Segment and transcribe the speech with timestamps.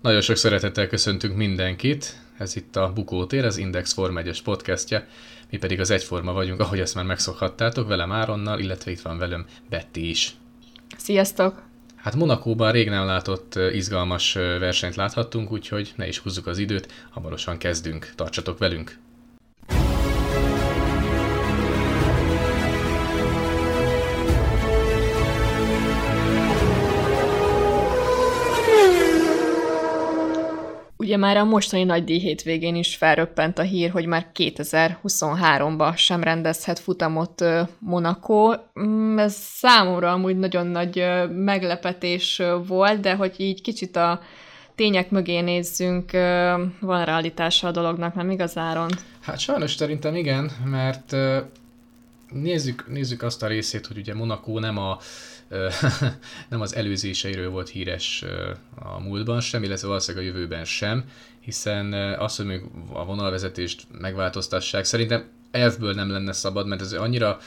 [0.00, 2.20] Nagyon sok szeretettel köszöntünk mindenkit.
[2.38, 5.06] Ez itt a Bukótér, az Index Form 1 podcastja.
[5.50, 9.46] Mi pedig az Egyforma vagyunk, ahogy ezt már megszokhattátok, velem Áronnal, illetve itt van velem
[9.68, 10.34] Betty is.
[10.96, 11.62] Sziasztok!
[11.96, 17.58] Hát Monakóban rég nem látott izgalmas versenyt láthattunk, úgyhogy ne is húzzuk az időt, hamarosan
[17.58, 18.12] kezdünk.
[18.14, 18.98] Tartsatok velünk!
[31.10, 36.22] Ugye már a mostani nagy díj hétvégén is felröppent a hír, hogy már 2023-ba sem
[36.22, 37.44] rendezhet futamot
[37.78, 38.52] Monaco.
[38.80, 44.20] Mm, ez számomra amúgy nagyon nagy meglepetés volt, de hogy így kicsit a
[44.74, 46.10] tények mögé nézzünk,
[46.80, 48.90] van realitása a dolognak, nem igazáron?
[49.20, 51.16] Hát sajnos szerintem igen, mert
[52.32, 54.98] nézzük, nézzük azt a részét, hogy ugye Monaco nem a
[56.50, 58.24] nem az előzéseiről volt híres
[58.74, 61.04] a múltban sem, illetve valószínűleg a jövőben sem,
[61.40, 67.38] hiszen azt, hogy még a vonalvezetést megváltoztassák, szerintem elfből nem lenne szabad, mert ez annyira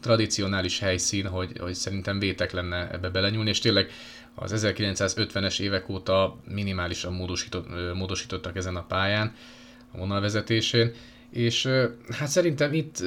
[0.00, 3.90] tradicionális helyszín, hogy, hogy szerintem vétek lenne ebbe belenyúlni, és tényleg
[4.34, 9.34] az 1950-es évek óta minimálisan módosított, módosítottak ezen a pályán,
[9.92, 10.92] a vonalvezetésén,
[11.30, 11.68] és
[12.10, 12.98] hát szerintem itt,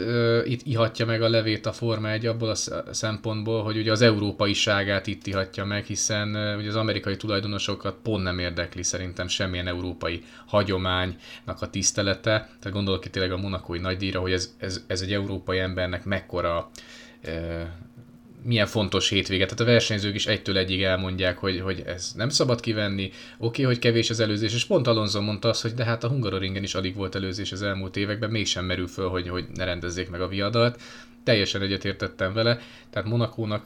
[0.46, 2.56] itt ihatja meg a levét a Forma 1 abból a
[2.94, 8.40] szempontból, hogy ugye az európaiságát itt ihatja meg, hiszen ugye az amerikai tulajdonosokat pont nem
[8.40, 12.22] érdekli szerintem semmilyen európai hagyománynak a tisztelete.
[12.60, 16.70] Tehát gondolok itt tényleg a monakói nagydíjra, hogy ez, ez, ez egy európai embernek mekkora
[18.44, 19.44] milyen fontos hétvége.
[19.44, 23.66] Tehát a versenyzők is egytől egyig elmondják, hogy, hogy ez nem szabad kivenni, oké, okay,
[23.66, 26.76] hogy kevés az előzés, és pont Alonso mondta azt, hogy de hát a Hungaroringen is
[26.76, 30.28] alig volt előzés az elmúlt években, mégsem merül föl, hogy, hogy ne rendezzék meg a
[30.28, 30.82] viadalt.
[31.24, 33.66] Teljesen egyetértettem vele, tehát Monakónak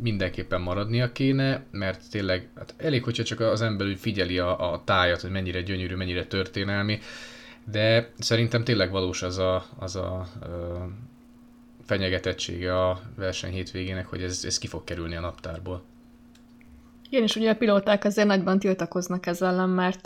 [0.00, 4.82] mindenképpen maradnia kéne, mert tényleg hát elég, hogyha csak az ember úgy figyeli a, a
[4.84, 6.98] tájat, hogy mennyire gyönyörű, mennyire történelmi,
[7.70, 10.28] de szerintem tényleg valós az a, az a
[11.86, 15.82] fenyegetettsége a verseny hétvégének, hogy ez, ez ki fog kerülni a naptárból.
[17.08, 20.04] Igen, és ugye a pilóták azért nagyban tiltakoznak ezzel ellen, mert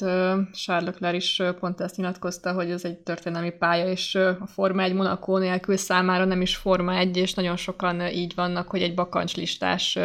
[0.53, 4.93] Charles Leclerc is pont ezt nyilatkozta, hogy ez egy történelmi pálya, és a Forma 1
[4.93, 9.99] Monaco nélkül számára nem is Forma 1, és nagyon sokan így vannak, hogy egy bakancslistás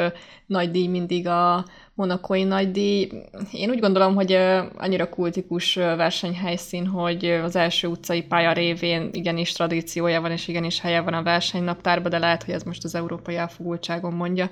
[0.46, 3.10] nagy díj mindig a, monakói nagydíj.
[3.52, 4.34] Én úgy gondolom, hogy
[4.76, 11.02] annyira kultikus versenyhelyszín, hogy az első utcai pálya révén igenis tradíciója van, és igenis helye
[11.02, 14.50] van a versenynaptárban, de lehet, hogy ez most az európai elfogultságon mondja.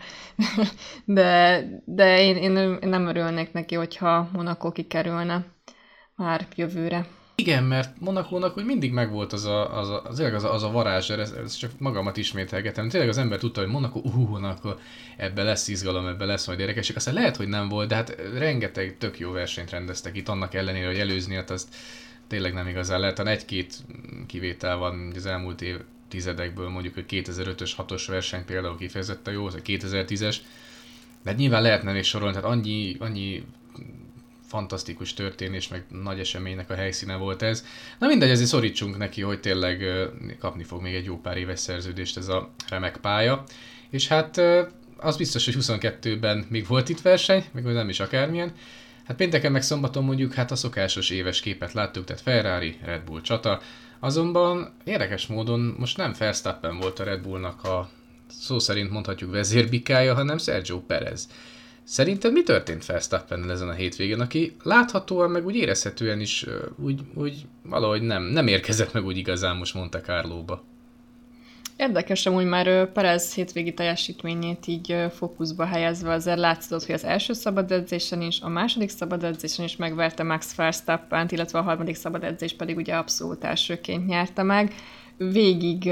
[1.05, 5.45] de de én, én, nem örülnék neki, hogyha Monaco kikerülne
[6.15, 7.05] már jövőre.
[7.43, 10.71] Igen, mert Monakónak hogy mindig megvolt az a, az a, az, az a, az a
[10.71, 12.89] varázs, ez, ez csak magamat ismételgetem.
[12.89, 14.75] Tényleg az ember tudta, hogy Monaco, uh, Monaco,
[15.17, 16.89] ebbe lesz izgalom, ebbe lesz majd érdekes.
[16.89, 20.87] Aztán lehet, hogy nem volt, de hát rengeteg tök jó versenyt rendeztek itt, annak ellenére,
[20.87, 21.75] hogy előzni, hát azt
[22.27, 23.19] tényleg nem igazán lehet.
[23.19, 23.75] Egy-két
[24.27, 29.55] kivétel van az elmúlt év tizedekből, mondjuk a 2005-ös, 6-os verseny például kifejezetten jó, az
[29.55, 30.35] a 2010-es,
[31.23, 33.43] de hát nyilván lehetne még sorolni, tehát annyi, annyi
[34.53, 37.65] fantasztikus történés, meg nagy eseménynek a helyszíne volt ez.
[37.99, 39.83] Na mindegy, ezért szorítsunk neki, hogy tényleg
[40.39, 43.43] kapni fog még egy jó pár éves szerződést ez a remek pálya.
[43.89, 44.41] És hát
[44.97, 48.53] az biztos, hogy 22-ben még volt itt verseny, még nem is akármilyen.
[49.03, 53.21] Hát pénteken meg szombaton mondjuk hát a szokásos éves képet láttuk, tehát Ferrari, Red Bull
[53.21, 53.61] csata.
[53.99, 57.89] Azonban érdekes módon most nem Verstappen volt a Red Bullnak a
[58.27, 61.27] szó szerint mondhatjuk vezérbikája, hanem Sergio Perez.
[61.83, 66.45] Szerinted mi történt Verstappen ezen a hétvégén, aki láthatóan, meg úgy érezhetően is
[66.75, 70.63] úgy, úgy valahogy nem, nem érkezett meg úgy igazán most Monte Carlo-ba?
[71.77, 77.71] Érdekes amúgy már Perez hétvégi teljesítményét így fókuszba helyezve azért látszott, hogy az első szabad
[77.71, 82.53] edzésen is, a második szabad edzésen is megverte Max verstappen illetve a harmadik szabad edzés
[82.53, 84.73] pedig ugye abszolút elsőként nyerte meg.
[85.17, 85.89] Végig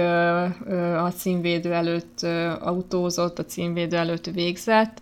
[0.97, 2.21] a címvédő előtt
[2.59, 5.01] autózott, a címvédő előtt végzett,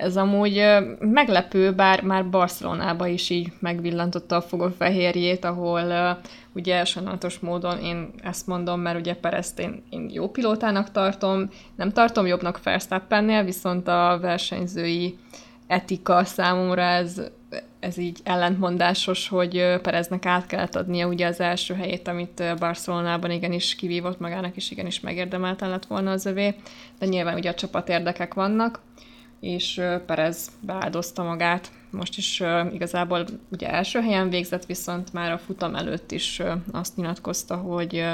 [0.00, 0.64] ez amúgy
[0.98, 6.18] meglepő, bár már Barcelonába is így megvillantotta a fogófehérjét, ahol
[6.52, 11.92] ugye sajnálatos módon én ezt mondom, mert ugye Perezt én, én jó pilótának tartom, nem
[11.92, 15.18] tartom jobbnak Verstappennél, viszont a versenyzői
[15.66, 17.20] etika számomra ez,
[17.80, 23.74] ez így ellentmondásos, hogy Pereznek át kellett adnia ugye az első helyét, amit Barcelonában igenis
[23.74, 26.54] kivívott magának, és igenis megérdemelten lett volna az övé,
[26.98, 28.80] de nyilván ugye a csapat érdekek vannak
[29.40, 31.70] és Perez beáldozta magát.
[31.90, 32.42] Most is
[32.72, 36.42] igazából ugye első helyen végzett, viszont már a futam előtt is
[36.72, 38.04] azt nyilatkozta, hogy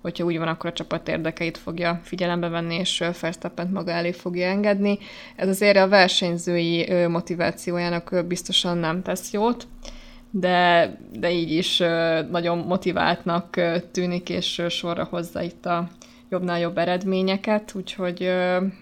[0.00, 4.48] hogyha úgy van, akkor a csapat érdekeit fogja figyelembe venni, és verstappen maga elé fogja
[4.48, 4.98] engedni.
[5.36, 9.66] Ez azért a versenyzői motivációjának biztosan nem tesz jót.
[10.30, 11.78] de, de így is
[12.30, 13.60] nagyon motiváltnak
[13.92, 15.88] tűnik, és sorra hozza itt a
[16.30, 18.22] jobbnál jobb eredményeket, úgyhogy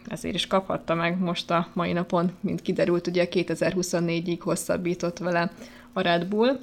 [0.07, 5.53] ezért is kaphatta meg most a mai napon, mint kiderült, ugye 2024-ig hosszabbított vele
[5.93, 6.61] a Red Bull,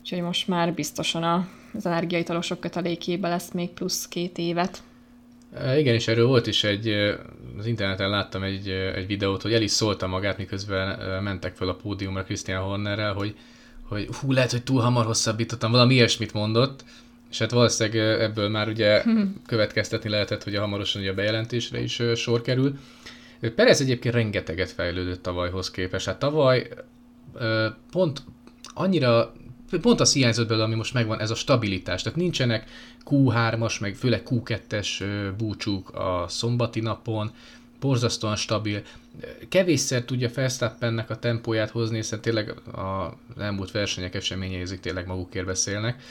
[0.00, 4.82] úgyhogy most már biztosan az energiaitalosok kötelékébe lesz még plusz két évet.
[5.76, 6.88] Igen, és erről volt is egy,
[7.58, 11.74] az interneten láttam egy, egy videót, hogy el is szólta magát, miközben mentek fel a
[11.74, 13.36] pódiumra Christian Hornerrel, hogy,
[13.88, 16.84] hogy hú, lehet, hogy túl hamar hosszabbítottam, valami ilyesmit mondott,
[17.30, 19.02] és hát valószínűleg ebből már ugye
[19.46, 22.78] következtetni lehetett, hogy a hamarosan ugye a bejelentésre is sor kerül.
[23.54, 26.06] Perez egyébként rengeteget fejlődött tavalyhoz képest.
[26.06, 26.68] Hát tavaly
[27.90, 28.22] pont
[28.74, 29.32] annyira
[29.80, 32.02] pont az hiányzott belőle, ami most megvan, ez a stabilitás.
[32.02, 32.70] Tehát nincsenek
[33.10, 34.88] Q3-as, meg főleg Q2-es
[35.38, 37.30] búcsúk a szombati napon,
[37.80, 38.82] borzasztóan stabil.
[39.48, 46.02] Kevésszer tudja Verstappennek a tempóját hozni, hiszen tényleg az elmúlt versenyek eseményei tényleg magukért beszélnek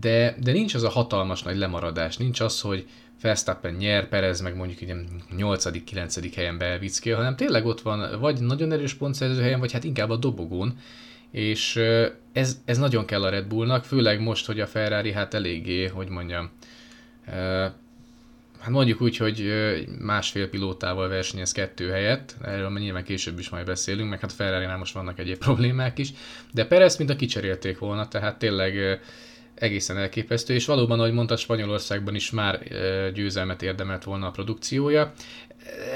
[0.00, 2.86] de, de nincs az a hatalmas nagy lemaradás, nincs az, hogy
[3.20, 4.96] Verstappen nyer, Perez meg mondjuk egy
[5.36, 6.32] 8.-9.
[6.34, 10.16] helyen beelvickél, hanem tényleg ott van, vagy nagyon erős pontszerző helyen, vagy hát inkább a
[10.16, 10.78] dobogón,
[11.30, 11.76] és
[12.32, 16.08] ez, ez nagyon kell a Red Bullnak, főleg most, hogy a Ferrari hát eléggé, hogy
[16.08, 16.50] mondjam,
[18.58, 19.52] hát mondjuk úgy, hogy
[20.00, 24.94] másfél pilótával versenyez kettő helyett, erről nyilván később is majd beszélünk, meg hát Ferrari-nál most
[24.94, 26.12] vannak egyéb problémák is,
[26.52, 29.00] de Perez mint a kicserélték volna, tehát tényleg
[29.56, 32.62] egészen elképesztő, és valóban, ahogy mondta, Spanyolországban is már
[33.14, 35.12] győzelmet érdemelt volna a produkciója.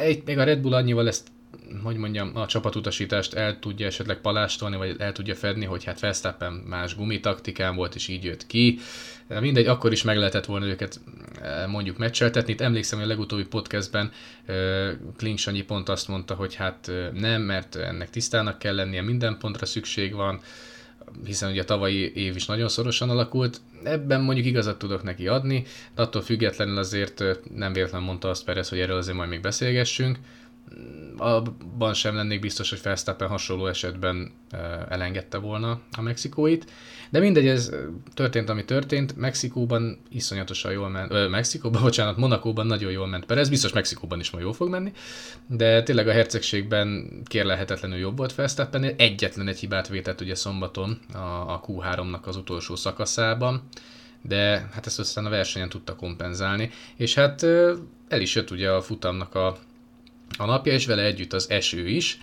[0.00, 1.28] Egy, még a Red Bull annyival ezt
[1.82, 6.52] hogy mondjam, a csapatutasítást el tudja esetleg palástolni, vagy el tudja fedni, hogy hát Verstappen
[6.52, 8.78] más gumitaktikán volt, és így jött ki.
[9.40, 11.00] Mindegy, akkor is meg lehetett volna őket
[11.66, 12.52] mondjuk meccseltetni.
[12.52, 14.12] Itt emlékszem, hogy a legutóbbi podcastben
[15.16, 20.14] Klink pont azt mondta, hogy hát nem, mert ennek tisztának kell lennie, minden pontra szükség
[20.14, 20.40] van,
[21.24, 25.64] hiszen ugye a tavalyi év is nagyon szorosan alakult, ebben mondjuk igazat tudok neki adni,
[25.94, 27.24] de attól függetlenül azért
[27.54, 30.18] nem véletlen mondta azt Perez, hogy erről azért majd még beszélgessünk.
[31.17, 34.32] Abban sem lennék biztos, hogy Verstappen hasonló esetben
[34.88, 36.70] elengedte volna a mexikóit.
[37.11, 37.70] De mindegy, ez
[38.14, 39.17] történt, ami történt.
[39.17, 44.31] Mexikóban iszonyatosan jól ment, ö, Mexikóban, bocsánat, Monakóban nagyon jól ment Perez, biztos Mexikóban is
[44.31, 44.93] majd jól fog menni,
[45.46, 51.19] de tényleg a hercegségben kérlelhetetlenül jobb volt Verstappen, egyetlen egy hibát vétett ugye szombaton a,
[51.52, 53.62] a Q3-nak az utolsó szakaszában,
[54.23, 57.43] de hát ezt aztán a versenyen tudta kompenzálni, és hát
[58.08, 59.56] el is jött ugye a futamnak a,
[60.38, 62.18] a napja, és vele együtt az eső is,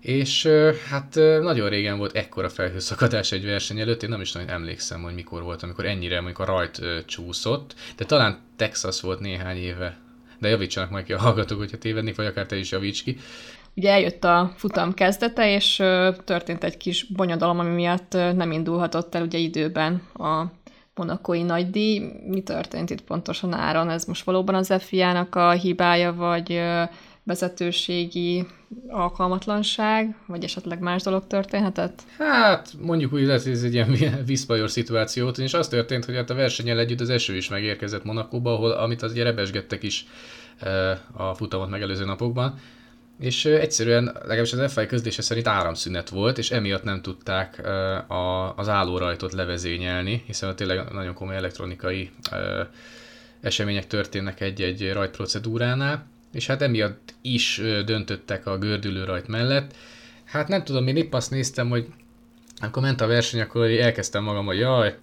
[0.00, 0.48] és
[0.88, 5.14] hát nagyon régen volt ekkora felhőszakadás egy verseny előtt, én nem is nagyon emlékszem, hogy
[5.14, 9.96] mikor volt, amikor ennyire mondjuk a rajt csúszott, de talán Texas volt néhány éve.
[10.38, 13.18] De javítsanak majd ki a hallgatók, hogyha tévednék, vagy akár te is javíts ki.
[13.74, 15.76] Ugye eljött a futam kezdete, és
[16.24, 20.44] történt egy kis bonyodalom, ami miatt nem indulhatott el ugye időben a
[20.94, 22.02] monakói nagydíj.
[22.26, 23.90] Mi történt itt pontosan áron?
[23.90, 26.60] Ez most valóban az FIA-nak a hibája, vagy
[27.24, 28.46] vezetőségi
[28.88, 32.02] alkalmatlanság, vagy esetleg más dolog történhetett?
[32.18, 33.96] Hát, mondjuk úgy lesz, ez egy ilyen
[34.26, 38.52] viszpajor szituáció, és az történt, hogy hát a versenyel együtt az eső is megérkezett Monakóba,
[38.52, 40.06] ahol, amit az rebesgettek is
[40.58, 42.58] eh, a futamot megelőző napokban,
[43.20, 48.10] és eh, egyszerűen, legalábbis az FI közlése szerint áramszünet volt, és emiatt nem tudták eh,
[48.10, 52.10] a, az állórajtot levezényelni, hiszen tényleg nagyon komoly elektronikai
[53.40, 59.74] események történnek egy-egy rajtprocedúránál, és hát emiatt is döntöttek a gördülő rajt mellett.
[60.24, 61.86] Hát nem tudom, én épp azt néztem, hogy
[62.60, 64.98] akkor ment a verseny, akkor elkezdtem magam, hogy jaj,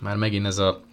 [0.00, 0.84] már megint ez a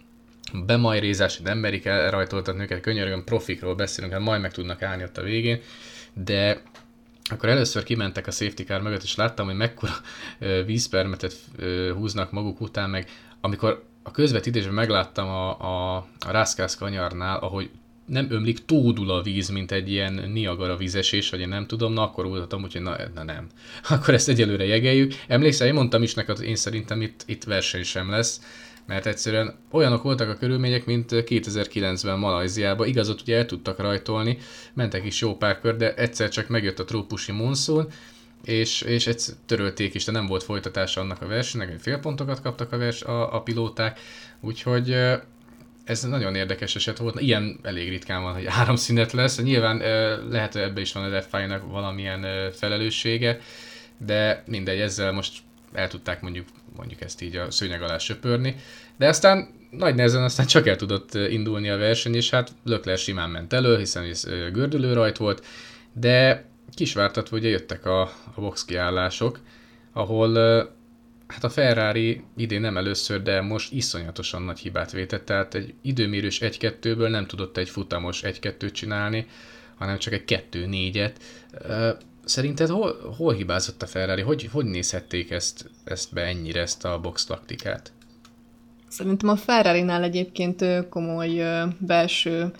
[0.66, 5.18] bemajrézás, hogy nem merik elrajtoltatni őket, könyörgön profikról beszélünk, hát majd meg tudnak állni ott
[5.18, 5.60] a végén,
[6.12, 6.62] de
[7.30, 9.92] akkor először kimentek a safety car mögött, és láttam, hogy mekkora
[10.66, 11.34] vízpermetet
[11.94, 17.70] húznak maguk után, meg amikor a közvetítésben megláttam a, a, a Rászkász kanyarnál, ahogy
[18.06, 22.02] nem ömlik, tódul a víz, mint egy ilyen Niagara vízesés, vagy én nem tudom, na
[22.02, 23.46] akkor úgy hogy na, na nem.
[23.88, 25.14] Akkor ezt egyelőre jegeljük.
[25.28, 28.40] Emlékszel, én mondtam is neked, én szerintem itt, itt verseny sem lesz,
[28.86, 32.86] mert egyszerűen olyanok voltak a körülmények, mint 2009-ben Malajziában.
[32.86, 34.38] Igazat ugye el tudtak rajtolni,
[34.74, 37.88] mentek is jó pár kör, de egyszer csak megjött a trópusi monszun,
[38.44, 42.72] és, és egyszer törölték is, de nem volt folytatása annak a versenynek, hogy félpontokat kaptak
[42.72, 44.00] a, vers, a, a pilóták,
[44.40, 44.96] úgyhogy
[45.84, 47.20] ez nagyon érdekes eset volt.
[47.20, 49.42] Ilyen elég ritkán van, hogy áramszünet lesz.
[49.42, 49.76] Nyilván
[50.30, 51.38] lehet, hogy ebbe is van az fi
[51.68, 53.40] valamilyen felelőssége,
[53.98, 55.38] de mindegy, ezzel most
[55.72, 58.56] el tudták mondjuk, mondjuk ezt így a szőnyeg alá söpörni.
[58.96, 63.30] De aztán nagy nehezen aztán csak el tudott indulni a verseny, és hát Lökler simán
[63.30, 65.44] ment elő, hiszen ez gördülő rajt volt,
[65.92, 68.00] de kisvártatva ugye jöttek a,
[68.34, 69.40] a box kiállások,
[69.92, 70.32] ahol
[71.26, 76.38] hát a Ferrari idén nem először, de most iszonyatosan nagy hibát vétett, tehát egy időmérős
[76.42, 79.26] 1-2-ből nem tudott egy futamos 1-2-t csinálni,
[79.74, 81.12] hanem csak egy 2-4-et.
[82.24, 84.22] Szerinted hol, hol hibázott a Ferrari?
[84.22, 87.92] Hogy, hogy nézhették ezt, ezt be ennyire, ezt a box taktikát?
[88.88, 91.42] Szerintem a Ferrari-nál egyébként komoly
[91.78, 92.52] belső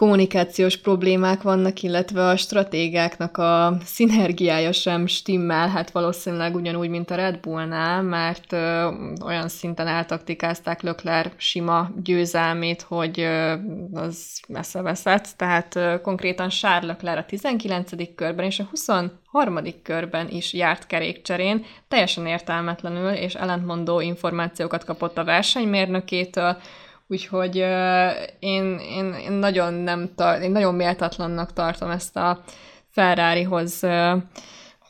[0.00, 7.14] kommunikációs problémák vannak, illetve a stratégáknak a szinergiája sem stimmel, hát valószínűleg ugyanúgy, mint a
[7.14, 8.90] Red Bullnál, mert ö,
[9.24, 13.54] olyan szinten eltaktikázták Lökler sima győzelmét, hogy ö,
[13.92, 18.14] az messze veszett, tehát ö, konkrétan Charles Leclerc a 19.
[18.14, 19.58] körben és a 23.
[19.82, 26.56] körben is járt kerékcserén, teljesen értelmetlenül és ellentmondó információkat kapott a versenymérnökétől,
[27.10, 32.42] Úgyhogy uh, én, én, én, nagyon nem tar- én nagyon méltatlannak tartom ezt a
[32.90, 34.22] Ferrarihoz, uh,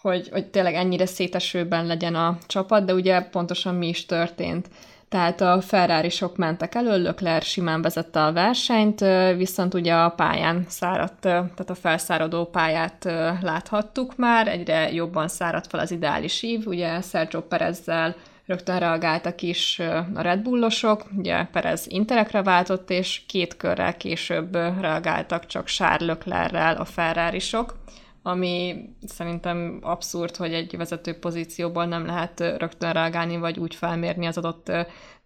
[0.00, 4.68] hogy, hogy tényleg ennyire szétesőben legyen a csapat, de ugye pontosan mi is történt.
[5.08, 9.04] Tehát a ferrari sok mentek elő, Lökler simán vezette a versenyt,
[9.36, 13.04] viszont ugye a pályán száradt, tehát a felszáradó pályát
[13.42, 18.14] láthattuk már, egyre jobban száradt fel az ideális ív, ugye Sergio Perezzel
[18.50, 19.78] rögtön reagáltak is
[20.14, 26.76] a Red Bullosok, ugye Perez Interekre váltott, és két körrel később reagáltak csak Charles Leclerrel
[26.76, 27.78] a Ferrari-sok,
[28.23, 34.38] ami szerintem abszurd, hogy egy vezető pozícióból nem lehet rögtön reagálni, vagy úgy felmérni az
[34.38, 34.73] adott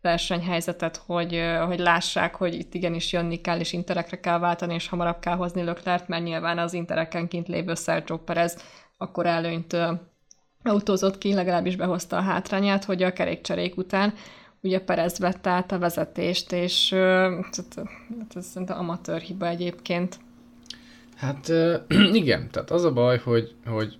[0.01, 5.19] versenyhelyzetet, hogy, hogy lássák, hogy itt igenis jönni kell, és interekre kell váltani, és hamarabb
[5.19, 8.65] kell hozni Löklert, mert nyilván az intereken kint lévő Sergio Perez
[8.97, 9.77] akkor előnyt
[10.65, 14.15] autózott ki, legalábbis behozta a hátrányát, hogy a kerékcserék után
[14.61, 17.81] ugye Perez vette át a vezetést, és hát,
[18.35, 20.19] ez szerintem amatőr hiba egyébként.
[21.17, 21.53] Hát
[22.13, 23.99] igen, tehát az a baj, hogy, hogy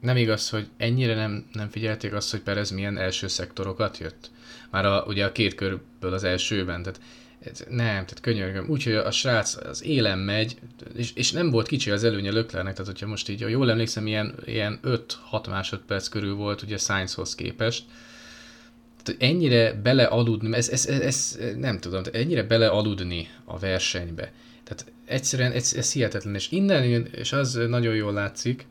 [0.00, 4.30] nem igaz, hogy ennyire nem, nem figyelték azt, hogy Perez milyen első szektorokat jött.
[4.70, 7.00] Már a, ugye a két körből az elsőben, tehát
[7.68, 8.68] nem, tehát könyörgöm.
[8.68, 10.56] Úgyhogy a srác az élen megy,
[10.94, 14.34] és, és nem volt kicsi az előnye Löklernek, tehát hogyha most így, jól emlékszem, ilyen,
[14.44, 17.84] ilyen 5-6 másodperc körül volt ugye Sainzhoz képest,
[19.02, 24.32] tehát ennyire belealudni, ez, ez, ez, ez nem tudom, ennyire belealudni a versenybe.
[24.64, 28.66] Tehát egyszerűen ez, ez hihetetlen, és innen, és az nagyon jól látszik,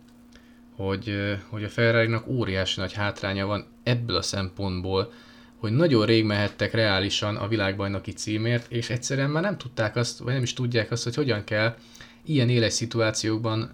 [0.75, 5.11] hogy, hogy a ferrari óriási nagy hátránya van ebből a szempontból,
[5.57, 10.33] hogy nagyon rég mehettek reálisan a világbajnoki címért, és egyszerűen már nem tudták azt, vagy
[10.33, 11.75] nem is tudják azt, hogy hogyan kell
[12.25, 13.73] ilyen éles szituációkban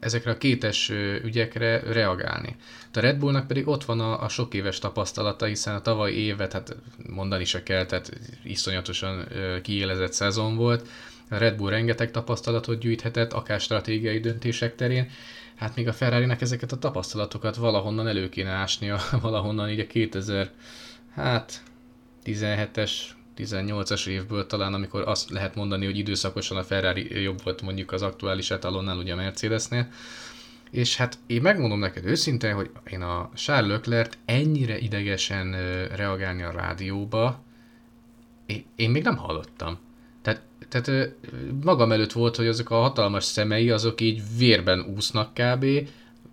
[0.00, 0.88] ezekre a kétes
[1.24, 2.56] ügyekre reagálni.
[2.92, 6.52] A Red Bullnak pedig ott van a, a sok éves tapasztalata, hiszen a tavalyi évet,
[6.52, 6.76] hát
[7.08, 8.10] mondani se kell, tehát
[8.44, 9.28] iszonyatosan
[9.62, 10.88] kiélezett szezon volt.
[11.30, 15.10] A Red Bull rengeteg tapasztalatot gyűjthetett, akár stratégiai döntések terén,
[15.54, 20.50] hát még a ferrari ezeket a tapasztalatokat valahonnan elő kéne ásnia, valahonnan így a 2000
[21.14, 21.62] hát
[22.24, 22.92] 17-es,
[23.36, 28.02] 18-as évből talán, amikor azt lehet mondani, hogy időszakosan a Ferrari jobb volt mondjuk az
[28.02, 29.88] aktuális etalonnál, ugye a Mercedesnél.
[30.70, 35.50] És hát én megmondom neked őszintén, hogy én a Charles Leclerc ennyire idegesen
[35.96, 37.42] reagálni a rádióba,
[38.76, 39.78] én még nem hallottam.
[40.22, 41.12] Tehát, tehát
[41.62, 45.66] magam előtt volt, hogy azok a hatalmas szemei, azok így vérben úsznak kb.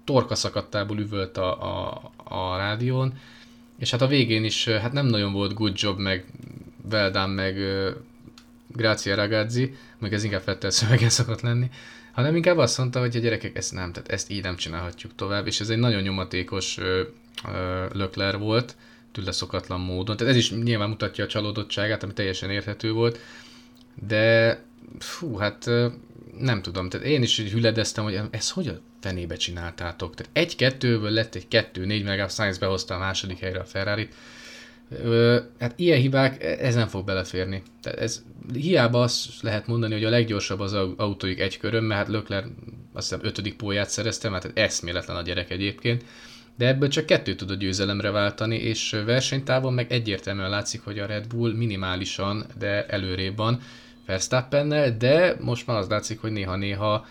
[0.04, 3.14] Torka szakadtából üvölt a, a, a rádión,
[3.80, 6.26] és hát a végén is hát nem nagyon volt good job, meg
[6.92, 7.58] well done, meg
[8.68, 11.70] Grazia Ragazzi, meg ez inkább Fettel szövegen szokott lenni,
[12.12, 15.48] hanem inkább azt mondta, hogy a gyerekek ezt nem, tehát ezt így nem csinálhatjuk tovább,
[15.48, 16.86] és ez egy nagyon nyomatékos uh,
[17.94, 18.76] lökler volt,
[19.12, 20.18] tőle szokatlan módon.
[20.18, 23.20] Tehát ez is nyilván mutatja a csalódottságát, ami teljesen érthető volt,
[24.08, 24.60] de
[25.00, 25.66] fú, hát
[26.40, 30.16] nem tudom, tehát én is így hüledeztem, hogy ez hogy a fenébe csináltátok?
[30.16, 34.10] Tehát egy-kettőből lett egy kettő-négy, meg a Science behozta a második helyre a ferrari
[35.60, 37.64] Hát ilyen hibák, e, ez nem fog beleférni.
[37.82, 42.10] Tehát ez hiába azt lehet mondani, hogy a leggyorsabb az autóik egy körön, mert hát
[42.10, 42.44] Lökler
[42.94, 46.06] azt hiszem ötödik póját szerezte, mert hát eszméletlen a gyerek egyébként,
[46.58, 51.06] de ebből csak kettő tud a győzelemre váltani, és versenytávon meg egyértelműen látszik, hogy a
[51.06, 53.60] Red Bull minimálisan, de előrébb van
[54.08, 57.06] Verstappennel, de most már az látszik, hogy néha-néha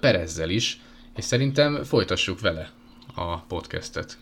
[0.00, 0.80] Perezzel is,
[1.16, 2.70] és szerintem folytassuk vele
[3.14, 4.18] a podcastet.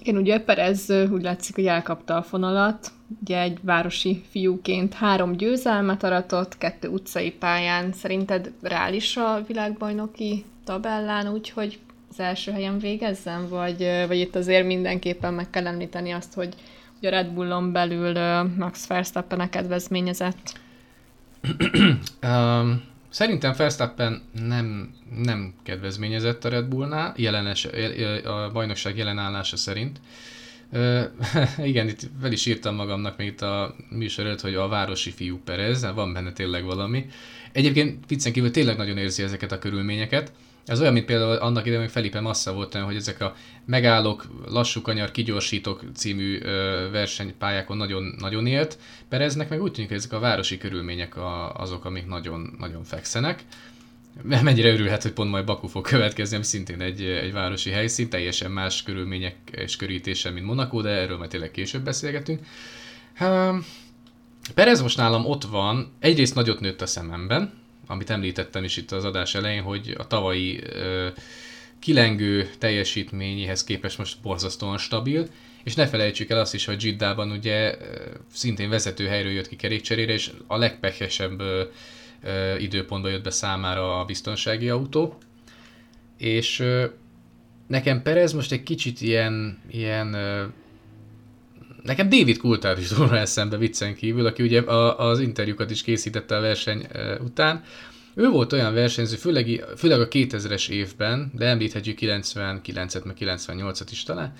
[0.00, 2.90] Igen, ugye Perez úgy látszik, hogy elkapta a fonalat,
[3.20, 7.92] ugye egy városi fiúként három győzelmet aratott, kettő utcai pályán.
[7.92, 11.78] Szerinted reális a világbajnoki tabellán, úgyhogy
[12.10, 16.54] az első helyen végezzen, vagy, vagy itt azért mindenképpen meg kell említeni azt, hogy,
[17.02, 18.12] a Red Bullon belül
[18.58, 20.60] Max Verstappen a kedvezményezett?
[22.22, 22.82] um,
[23.16, 27.64] Szerintem Verstappen nem, nem kedvezményezett a Red Bullnál, jelenes,
[28.24, 30.00] a bajnokság jelenállása szerint.
[30.72, 31.02] Uh,
[31.70, 35.40] igen, itt fel is írtam magamnak még itt a műsor előtt, hogy a városi fiú
[35.44, 37.06] Perez, van benne tényleg valami.
[37.52, 40.32] Egyébként viccen kívül tényleg nagyon érzi ezeket a körülményeket.
[40.66, 44.80] Ez olyan, mint például annak idején, hogy Felipe Massa volt hogy ezek a megállok, lassú
[44.80, 46.38] kanyar, kigyorsítok című
[46.90, 48.78] versenypályákon nagyon, nagyon élt.
[49.08, 53.44] Pereznek meg úgy tűnik, hogy ezek a városi körülmények a, azok, amik nagyon, nagyon fekszenek.
[54.22, 58.50] Mennyire örülhet, hogy pont majd Baku fog következni, ami szintén egy, egy városi helyszín, teljesen
[58.50, 62.40] más körülmények és körítése, mint Monaco, de erről majd tényleg később beszélgetünk.
[64.54, 67.52] Perez most nálam ott van, egyrészt nagyot nőtt a szememben,
[67.86, 71.08] amit említettem is itt az adás elején, hogy a tavalyi ö,
[71.78, 75.28] kilengő teljesítményéhez képest most borzasztóan stabil,
[75.64, 77.76] és ne felejtsük el azt is, hogy Jiddában ugye
[78.32, 81.42] szintén vezető helyről jött ki kerékcserére, és a legpehesebb
[82.58, 85.18] időpontban jött be számára a biztonsági autó.
[86.18, 86.64] És
[87.66, 90.16] nekem Perez most egy kicsit ilyen, ilyen
[91.86, 94.60] nekem David Coulthard is róla eszembe viccen kívül, aki ugye
[94.96, 96.86] az interjúkat is készítette a verseny
[97.20, 97.62] után.
[98.14, 104.02] Ő volt olyan versenyző, főleg, főleg a 2000-es évben, de említhetjük 99-et, meg 98-at is
[104.02, 104.32] talán,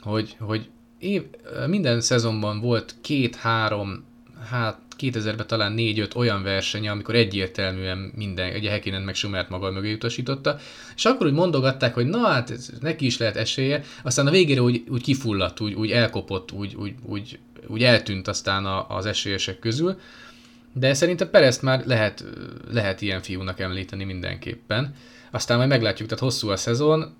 [0.00, 1.22] hogy, hogy év,
[1.66, 4.04] minden szezonban volt két-három,
[4.50, 9.92] hát 2000-ben talán 4-5 olyan versenye, amikor egyértelműen minden, ugye Hekinen meg Schumert maga mögé
[9.92, 10.58] utasította,
[10.96, 14.84] és akkor úgy mondogatták, hogy na hát neki is lehet esélye, aztán a végére úgy,
[14.88, 19.98] úgy kifulladt, úgy, úgy elkopott, úgy, úgy, úgy, úgy eltűnt aztán a, az esélyesek közül,
[20.72, 22.24] de szerintem Perezt már lehet,
[22.70, 24.94] lehet ilyen fiúnak említeni mindenképpen.
[25.30, 27.14] Aztán majd meglátjuk, tehát hosszú a szezon,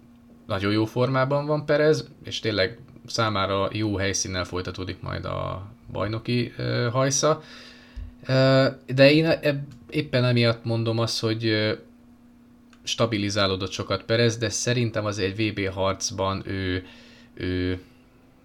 [0.46, 6.52] nagyon jó formában van Perez, és tényleg számára jó helyszínnel folytatódik majd a bajnoki
[6.92, 7.42] hajsza.
[8.86, 11.74] De én e- éppen emiatt mondom azt, hogy
[12.82, 16.86] stabilizálódott sokat Perez, de szerintem az egy VB harcban ő,
[17.34, 17.80] ő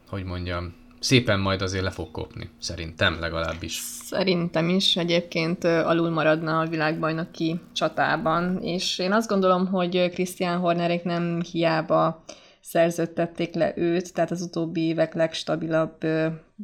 [0.07, 3.73] hogy mondjam, szépen majd azért le fog kopni, szerintem legalábbis.
[4.03, 11.03] Szerintem is egyébként alul maradna a világbajnoki csatában, és én azt gondolom, hogy Christian Hornerék
[11.03, 12.23] nem hiába
[12.69, 15.97] szerződtették le őt, tehát az utóbbi évek legstabilabb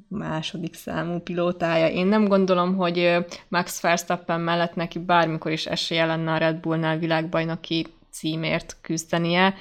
[0.08, 1.88] második számú pilótája.
[1.88, 6.98] Én nem gondolom, hogy Max Verstappen mellett neki bármikor is esélye lenne a Red Bullnál
[6.98, 9.54] világbajnoki címért küzdenie.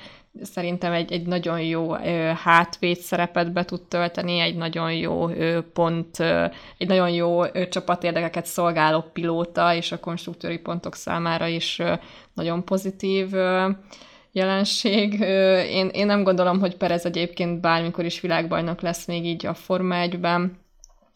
[0.42, 1.92] Szerintem egy, egy nagyon jó
[2.42, 5.26] hátvéd szerepet be tud tölteni, egy nagyon jó
[5.72, 6.20] pont,
[6.78, 11.80] egy nagyon jó csapatérdekeket szolgáló pilóta, és a konstruktőri pontok számára is
[12.34, 13.30] nagyon pozitív
[14.34, 15.20] jelenség.
[15.70, 19.94] Én, én nem gondolom, hogy Perez egyébként bármikor is világbajnok lesz még így a Forma
[19.98, 20.58] 1-ben,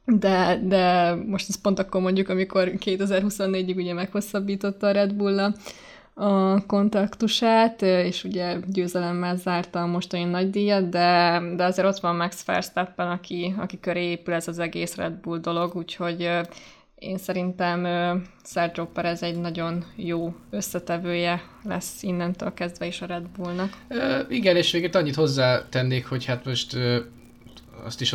[0.05, 5.53] de, de most ez pont akkor mondjuk, amikor 2024-ig ugye meghosszabbította a Red bull
[6.15, 12.17] a kontaktusát, és ugye győzelemmel zárta a mostani nagy díjat, de, de azért ott van
[12.17, 16.31] Max Verstappen, aki, aki köré épül ez az egész Red Bull dolog, úgyhogy
[16.99, 17.87] én szerintem
[18.45, 23.77] Sergio Perez egy nagyon jó összetevője lesz innentől kezdve is a Red Bullnak.
[23.89, 27.03] E, igen, és végét annyit hozzátennék, hogy hát most e,
[27.85, 28.15] azt is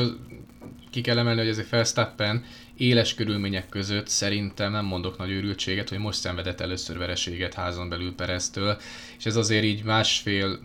[0.92, 2.44] ki kell emelni, hogy ez egy Verstappen
[2.78, 8.16] éles körülmények között szerintem nem mondok nagy őrültséget, hogy most szenvedett először vereséget házon belül
[8.16, 8.78] Pereztől,
[9.18, 10.60] és ez azért így másfél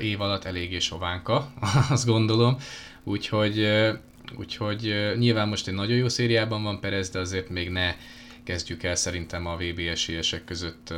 [0.00, 1.52] év alatt eléggé sovánka,
[1.90, 2.56] azt gondolom,
[3.04, 3.66] úgyhogy
[4.36, 7.94] Úgyhogy nyilván most egy nagyon jó szériában van Perez, de azért még ne
[8.44, 10.94] kezdjük el szerintem a VB esélyesek között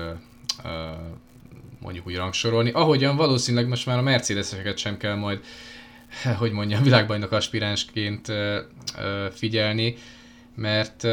[1.79, 2.71] mondjuk úgy rangsorolni.
[2.71, 5.41] Ahogyan valószínűleg most már a Mercedeseket sem kell majd,
[6.39, 8.33] hogy mondjam, világbajnok aspiránsként
[9.33, 9.97] figyelni,
[10.55, 11.07] mert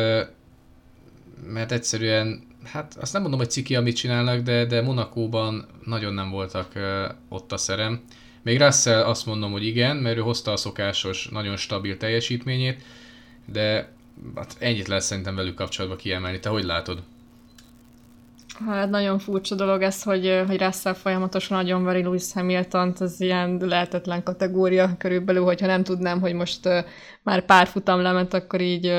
[1.44, 6.30] mert egyszerűen, hát azt nem mondom, hogy ciki, amit csinálnak, de, de Monakóban nagyon nem
[6.30, 6.72] voltak
[7.30, 8.02] ott a szerem.
[8.42, 12.84] Még Russell azt mondom, hogy igen, mert ő hozta a szokásos, nagyon stabil teljesítményét,
[13.46, 13.92] de
[14.36, 16.40] hát ennyit lesz szerintem velük kapcsolatban kiemelni.
[16.40, 17.04] Te hogy látod?
[18.66, 23.58] Hát nagyon furcsa dolog ez, hogy, hogy Russell folyamatosan nagyon veri Lewis hamilton az ilyen
[23.62, 26.70] lehetetlen kategória körülbelül, hogyha nem tudnám, hogy most
[27.24, 28.94] már pár futam lement, akkor így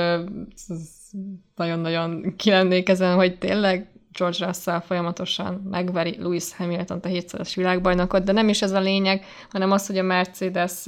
[1.57, 8.33] nagyon-nagyon kilennék ezen, hogy tényleg George Russell folyamatosan megveri Lewis Hamilton, a hétszeres világbajnokot, de
[8.33, 10.85] nem is ez a lényeg, hanem az, hogy a Mercedes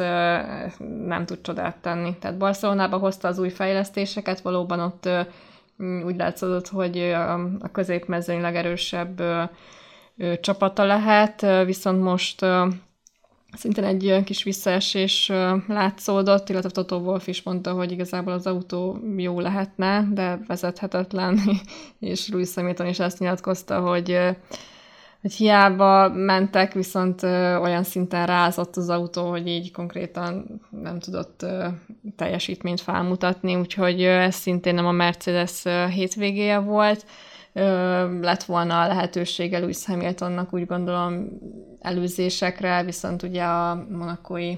[1.06, 2.16] nem tud csodát tenni.
[2.20, 5.08] Tehát Barcelonába hozta az új fejlesztéseket, valóban ott
[6.04, 6.98] úgy látszott, hogy
[7.61, 9.22] a középmezőny legerősebb
[10.40, 12.46] csapata lehet, viszont most
[13.52, 15.32] szintén egy kis visszaesés
[15.66, 21.40] látszódott, illetve Toto Wolf is mondta, hogy igazából az autó jó lehetne, de vezethetetlen,
[21.98, 24.18] és Louis Hamilton is ezt nyilatkozta, hogy
[25.20, 31.42] hogy hiába mentek, viszont ö, olyan szinten rázott az autó, hogy így konkrétan nem tudott
[31.42, 31.66] ö,
[32.16, 37.04] teljesítményt felmutatni, úgyhogy ö, ez szintén nem a Mercedes ö, hétvégéje volt.
[37.04, 37.32] Ö,
[38.20, 41.28] lett volna a lehetősége Lewis Hamiltonnak úgy gondolom
[41.80, 44.56] előzésekre, viszont ugye a monakói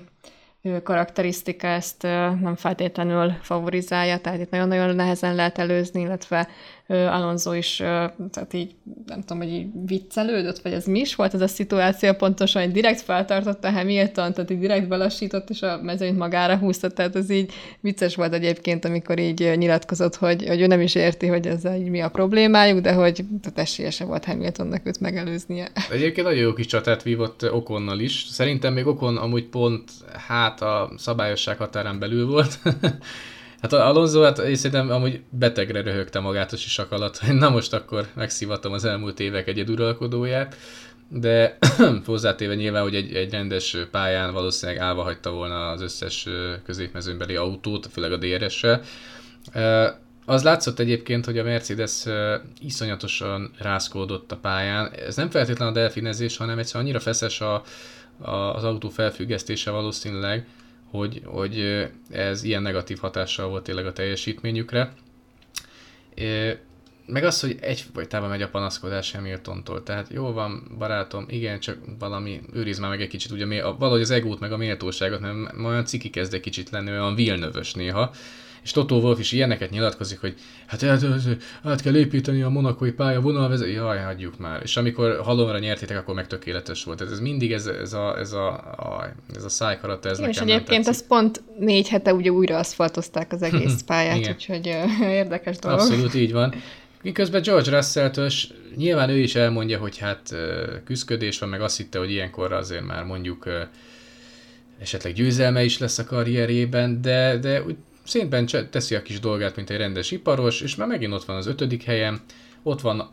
[0.83, 2.03] karakterisztika ezt
[2.41, 6.49] nem feltétlenül favorizálja, tehát itt nagyon-nagyon nehezen lehet előzni, illetve
[6.87, 7.77] Alonso is,
[8.31, 8.75] tehát így
[9.07, 12.73] nem tudom, hogy így viccelődött, vagy ez mi is volt ez a szituáció pontosan, hogy
[12.73, 17.53] direkt feltartotta Hamilton, tehát így direkt belassított, és a mezőnyt magára húzta, tehát ez így
[17.81, 21.89] vicces volt egyébként, amikor így nyilatkozott, hogy, hogy ő nem is érti, hogy ez így
[21.89, 25.69] mi a problémájuk, de hogy tehát esélyese volt Hamiltonnak őt megelőznie.
[25.91, 28.27] Egyébként nagyon jó kis csatát vívott Okonnal is.
[28.31, 29.91] Szerintem még Okon amúgy pont
[30.29, 32.59] hát a szabályosság határán belül volt.
[33.65, 37.73] Hát Alonso, hát én szerintem amúgy betegre röhögte magát a sisak alatt, hogy na most
[37.73, 40.57] akkor megszivatom az elmúlt évek egyeduralkodóját,
[41.09, 41.59] de
[42.07, 46.29] hozzátéve nyilván, hogy egy, egy rendes pályán valószínűleg állva hagyta volna az összes
[46.65, 48.83] középmezőnbeli autót, főleg a DRS-sel.
[50.27, 52.05] Az látszott egyébként, hogy a Mercedes
[52.61, 54.91] iszonyatosan rászkódott a pályán.
[55.07, 57.63] Ez nem feltétlenül a delfinezés, hanem egyszerűen annyira feszes a,
[58.19, 60.47] a, az autó felfüggesztése valószínűleg,
[60.95, 64.93] hogy, hogy ez ilyen negatív hatással volt tényleg a teljesítményükre.
[67.07, 69.83] Meg az, hogy egy távol megy a panaszkodás Hamiltontól.
[69.83, 74.11] Tehát jó van, barátom, igen, csak valami, őriz már meg egy kicsit, ugye valahogy az
[74.11, 78.15] egót meg a méltóságot, mert olyan ciki kezd egy kicsit lenni, olyan vilnövös néha
[78.65, 80.35] és Totó Wolf is ilyeneket nyilatkozik, hogy
[80.67, 81.03] hát át,
[81.63, 84.61] át kell építeni a monakói pálya vonalvezet, jaj, hagyjuk már.
[84.63, 87.01] És amikor halomra nyertétek, akkor meg tökéletes volt.
[87.01, 90.89] Ez mindig ez, ez a, ez a, a, ez a szájkarata, ez Igen, És egyébként
[90.89, 94.67] ez pont négy hete ugye újra aszfaltozták az egész pályát, úgyhogy
[95.23, 95.79] érdekes dolog.
[95.79, 96.55] Abszolút így van.
[97.03, 98.31] Miközben George Russell-től
[98.77, 100.35] nyilván ő is elmondja, hogy hát
[100.85, 103.49] küzdködés van, meg azt hitte, hogy ilyenkor azért már mondjuk
[104.81, 109.71] esetleg győzelme is lesz a karrierében, de, de úgy szépen teszi a kis dolgát, mint
[109.71, 112.21] egy rendes iparos, és már megint ott van az ötödik helyen,
[112.63, 113.11] ott van,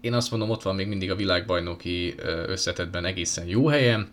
[0.00, 2.14] én azt mondom, ott van még mindig a világbajnoki
[2.46, 4.08] összetetben egészen jó helyen.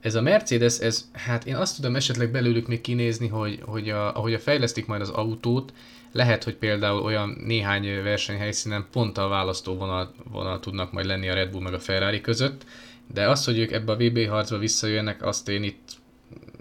[0.00, 4.16] Ez a Mercedes, ez, hát én azt tudom esetleg belőlük még kinézni, hogy, hogy a,
[4.16, 5.72] ahogy a fejlesztik majd az autót,
[6.12, 11.34] lehet, hogy például olyan néhány versenyhelyszínen pont a választó vonal, vonal tudnak majd lenni a
[11.34, 12.64] Red Bull meg a Ferrari között,
[13.12, 16.00] de az, hogy ők ebbe a VB harcba visszajönnek, azt én itt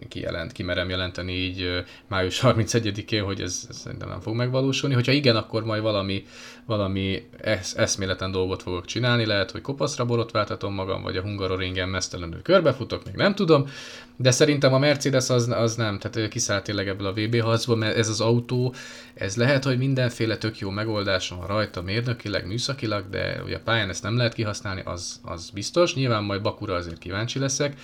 [0.07, 4.95] kijelent, kimerem jelenteni így május 31-én, hogy ez, ez szerintem nem fog megvalósulni.
[4.95, 6.25] Hogyha igen, akkor majd valami,
[6.65, 12.41] valami esz, eszméleten dolgot fogok csinálni, lehet, hogy kopaszra borotváltatom magam, vagy a Hungaroringen mesztelenül
[12.41, 13.67] körbefutok, még nem tudom,
[14.15, 17.97] de szerintem a Mercedes az, az nem, tehát kiszállt tényleg ebből a VB harcból, mert
[17.97, 18.73] ez az autó,
[19.13, 23.89] ez lehet, hogy mindenféle tök jó megoldás van rajta mérnökileg, műszakilag, de ugye a pályán
[23.89, 25.95] ezt nem lehet kihasználni, az, az biztos.
[25.95, 27.79] Nyilván majd Bakura azért kíváncsi leszek,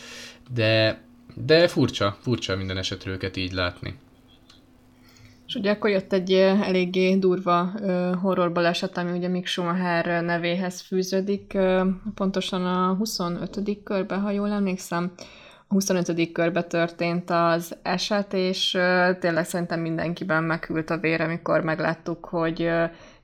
[0.54, 1.02] de
[1.46, 4.00] de furcsa, furcsa minden esetre őket így látni.
[5.48, 7.72] És ugye akkor jött egy eléggé durva
[8.22, 11.58] horror baleset, ami ugye Mick Schumacher nevéhez fűződik,
[12.16, 13.84] pontosan a 25.
[13.84, 15.12] körbe, ha jól emlékszem,
[15.68, 16.32] a 25.
[16.32, 18.72] körbe történt az eset, és
[19.20, 22.70] tényleg szerintem mindenkiben megült a vér, amikor megláttuk, hogy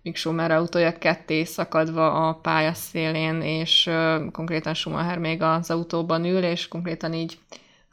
[0.01, 3.89] Mick Schumacher autója ketté szakadva a pályaszélén, és
[4.31, 7.37] konkrétan Schumacher még az autóban ül, és konkrétan így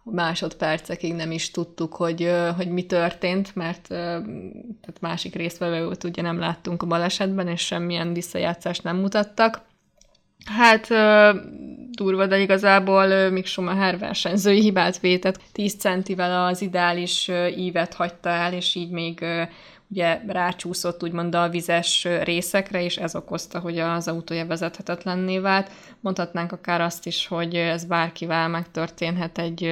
[0.03, 6.83] másodpercekig nem is tudtuk, hogy, hogy mi történt, mert tehát másik résztvevőt ugye nem láttunk
[6.83, 9.69] a balesetben, és semmilyen visszajátszást nem mutattak.
[10.45, 10.89] Hát
[11.91, 15.41] durva, de igazából Mick Schumacher versenyzői hibát vétett.
[15.53, 19.25] 10 centivel az ideális ívet hagyta el, és így még
[19.91, 25.71] ugye rácsúszott úgymond a vizes részekre, és ez okozta, hogy az autója vezethetetlenné vált.
[26.01, 29.65] Mondhatnánk akár azt is, hogy ez bárkivel megtörténhet egy,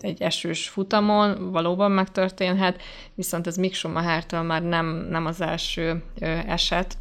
[0.00, 2.82] egy esős futamon, valóban megtörténhet,
[3.14, 6.02] viszont ez Mick Schumachertől már nem, nem az első
[6.46, 6.96] eset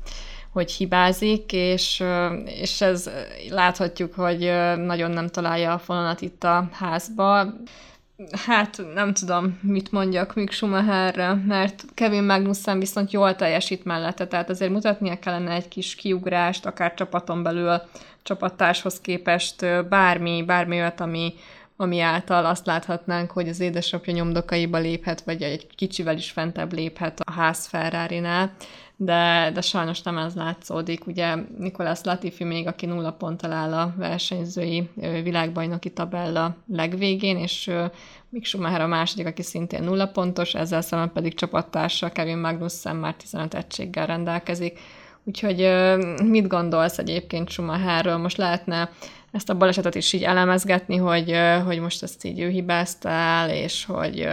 [0.52, 2.04] hogy hibázik, és,
[2.46, 3.10] és ez
[3.50, 4.40] láthatjuk, hogy
[4.78, 7.54] nagyon nem találja a fonalat itt a házba
[8.46, 14.50] hát nem tudom, mit mondjak Mick Schumacherre, mert Kevin Magnussen viszont jól teljesít mellette, tehát
[14.50, 17.82] azért mutatnia kellene egy kis kiugrást, akár csapaton belül
[18.24, 21.34] csapattárshoz képest bármi, bármi olyat, ami
[21.78, 27.20] ami által azt láthatnánk, hogy az édesapja nyomdokaiba léphet, vagy egy kicsivel is fentebb léphet
[27.20, 28.20] a ház ferrari
[29.00, 31.08] de, de sajnos nem ez látszódik.
[31.08, 34.90] Ugye Nikolás Latifi még, aki nulla ponttal áll a versenyzői
[35.24, 37.72] világbajnoki tabella legvégén, és
[38.30, 43.16] Mick Schumacher a második, aki szintén nulla pontos, ezzel szemben pedig csapattársa Kevin Magnussen már
[43.16, 44.80] 15 egységgel rendelkezik.
[45.28, 45.70] Úgyhogy
[46.24, 48.18] mit gondolsz egyébként Schumacherről?
[48.18, 48.92] Most lehetne
[49.32, 51.36] ezt a balesetet is így elemezgetni, hogy,
[51.66, 54.28] hogy most ezt így ő hibázta el, és hogy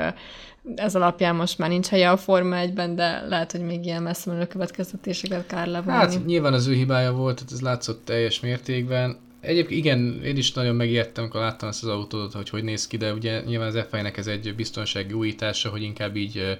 [0.76, 4.30] ez alapján most már nincs helye a Forma 1-ben, de lehet, hogy még ilyen messze
[4.30, 5.98] menő következtetéseket kár levonni.
[5.98, 9.16] Hát nyilván az ő hibája volt, tehát ez látszott teljes mértékben.
[9.40, 12.96] Egyébként igen, én is nagyon megijedtem, amikor láttam ezt az autót, hogy hogy néz ki,
[12.96, 16.58] de ugye nyilván az f nek ez egy biztonsági újítása, hogy inkább így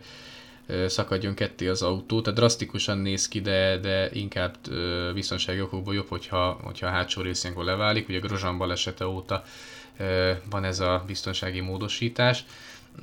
[0.86, 4.56] szakadjon ketté az autó, tehát drasztikusan néz ki, de, de inkább
[5.14, 9.44] biztonsági okokból jobb, hogyha, hogyha a hátsó rész leválik, ugye Grozsán balesete óta
[10.50, 12.44] van ez a biztonsági módosítás.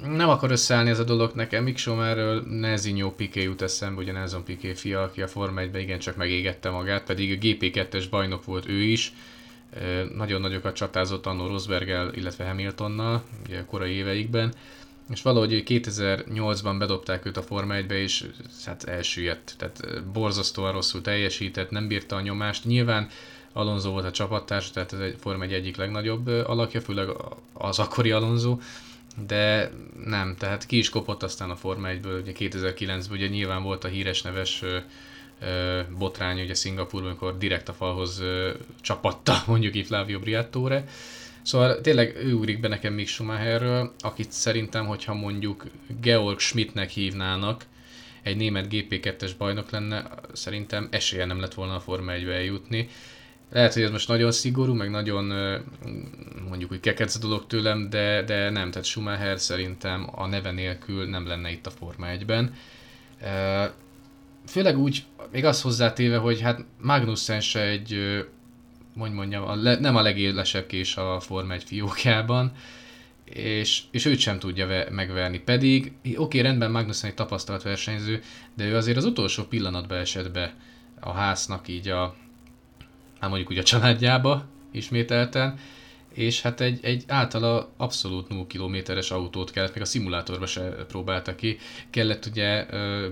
[0.03, 4.43] Nem akar összeállni ez a dolog nekem, Mick Schumerről Nezinho Piqué jut eszembe, ugye Nelson
[4.43, 8.81] Piqué fia, aki a Forma 1 igencsak megégette magát, pedig a GP2-es bajnok volt ő
[8.81, 9.13] is,
[10.15, 14.53] nagyon nagyokat csatázott annó Rosberggel, illetve Hamiltonnal, ugye a korai éveikben,
[15.11, 18.25] és valahogy 2008-ban bedobták őt a Forma 1-be, és
[18.65, 22.65] hát elsüllyedt, tehát borzasztóan rosszul teljesített, nem bírta a nyomást.
[22.65, 23.07] Nyilván
[23.53, 27.07] Alonso volt a csapattárs, tehát ez egy Forma 1 egyik legnagyobb alakja, főleg
[27.53, 28.57] az akkori Alonso,
[29.27, 29.71] de
[30.05, 33.87] nem, tehát ki is kopott aztán a Forma 1-ből, ugye 2009-ben ugye nyilván volt a
[33.87, 34.63] híres neves
[35.97, 38.23] botrány ugye Szingapurban, amikor direkt a falhoz
[38.81, 40.85] csapatta mondjuk itt Flavio Briatore.
[41.41, 45.65] Szóval tényleg ő ugrik be nekem Mick Schumacherről, akit szerintem, hogyha mondjuk
[46.01, 47.65] Georg Schmidtnek hívnának,
[48.23, 52.89] egy német GP2-es bajnok lenne, szerintem esélye nem lett volna a Forma 1 eljutni.
[53.51, 55.23] Lehet, hogy ez most nagyon szigorú, meg nagyon
[56.49, 61.27] mondjuk, hogy kekec dolog tőlem, de, de nem, tehát Schumacher szerintem a neve nélkül nem
[61.27, 62.53] lenne itt a Forma 1-ben.
[64.47, 68.23] Főleg úgy, még azt hozzátéve, hogy hát Magnussen se egy,
[68.93, 72.51] mondj mondjam, a le, nem a legélesebb kés a Forma 1 fiókjában,
[73.23, 75.39] és, és őt sem tudja ve, megverni.
[75.39, 78.21] Pedig, oké, okay, rendben Magnussen egy tapasztalt versenyző,
[78.55, 80.55] de ő azért az utolsó pillanatban esett be
[80.99, 82.15] a háznak így a,
[83.19, 85.59] hát mondjuk úgy a családjába ismételten,
[86.13, 91.35] és hát egy, egy általa abszolút 0 kilométeres autót kellett, még a szimulátorba se próbálta
[91.35, 91.57] ki,
[91.89, 92.65] kellett ugye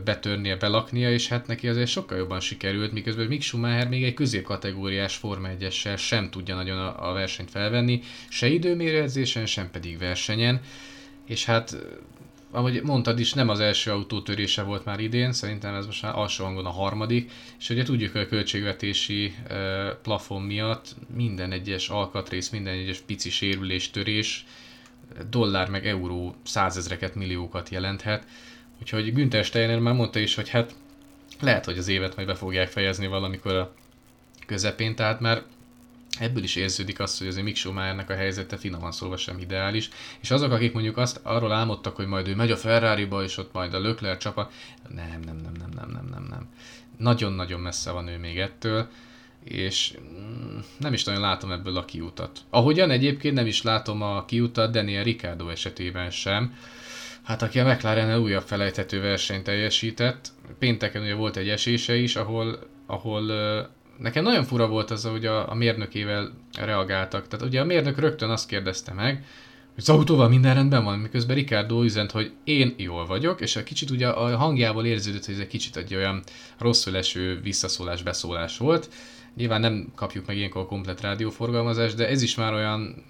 [0.04, 5.16] betörnie, belaknia, és hát neki azért sokkal jobban sikerült, miközben Mick Schumacher még egy középkategóriás
[5.16, 10.62] Forma 1 sem tudja nagyon a, a versenyt felvenni, se időmérőedzésen, sem pedig versenyen,
[11.26, 11.76] és hát
[12.52, 16.44] ahogy mondtad is, nem az első autótörése volt már idén, szerintem ez most már alsó
[16.44, 19.36] hangon a harmadik, és ugye tudjuk, hogy a költségvetési
[20.02, 24.46] plafon miatt minden egyes alkatrész, minden egyes pici sérülés, törés,
[25.30, 28.28] dollár meg euró százezreket, milliókat jelenthet.
[28.82, 30.76] Úgyhogy Günther Steiner már mondta is, hogy hát
[31.42, 33.74] lehet, hogy az évet majd be fogják fejezni valamikor a
[34.46, 35.44] közepén, tehát már
[36.20, 39.90] ebből is érződik az, hogy azért Mick Schumachernek a helyzete finoman szólva sem ideális,
[40.22, 43.54] és azok, akik mondjuk azt arról álmodtak, hogy majd ő megy a Ferrari-ba, és ott
[43.54, 44.52] majd a Leclerc csapat,
[44.96, 46.50] nem, nem, nem, nem, nem, nem, nem, nem.
[46.98, 48.88] Nagyon-nagyon messze van ő még ettől,
[49.44, 52.40] és mm, nem is nagyon látom ebből a kiutat.
[52.50, 56.54] Ahogyan egyébként nem is látom a kiutat Daniel Ricciardo esetében sem,
[57.30, 62.60] Hát aki a McLaren újabb felejthető versenyt teljesített, pénteken ugye volt egy esése is, ahol,
[62.86, 63.32] ahol
[64.00, 67.28] nekem nagyon fura volt az, hogy a, a mérnökével reagáltak.
[67.28, 69.26] Tehát ugye a mérnök rögtön azt kérdezte meg,
[69.74, 73.64] hogy az autóval minden rendben van, miközben Ricardo üzent, hogy én jól vagyok, és a
[73.64, 76.24] kicsit ugye a hangjából érződött, hogy ez egy kicsit egy olyan
[76.58, 78.90] rosszul eső visszaszólás, beszólás volt.
[79.36, 83.06] Nyilván nem kapjuk meg ilyenkor a komplet rádióforgalmazást, de ez is már olyan,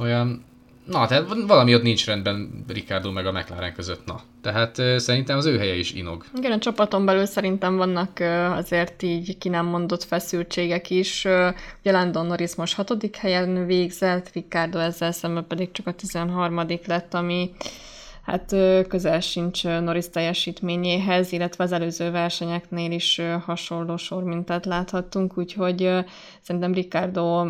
[0.00, 0.44] olyan
[0.84, 4.20] Na, tehát valami ott nincs rendben Ricardo meg a McLaren között, na.
[4.42, 6.24] Tehát szerintem az ő helye is inog.
[6.36, 8.20] Igen, a csapaton belül szerintem vannak
[8.56, 11.24] azért így ki nem mondott feszültségek is.
[11.80, 16.66] Ugye Landon Norris most hatodik helyen végzett, Ricardo ezzel szemben pedig csak a 13.
[16.86, 17.50] lett, ami
[18.24, 18.56] hát
[18.88, 25.90] közel sincs Norris teljesítményéhez, illetve az előző versenyeknél is hasonló sormintát láthattunk, úgyhogy
[26.40, 27.44] szerintem Ricardo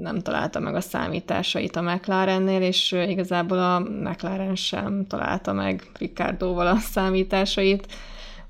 [0.00, 6.66] nem találta meg a számításait a McLarennél, és igazából a McLaren sem találta meg Ricardoval
[6.66, 7.86] a számításait,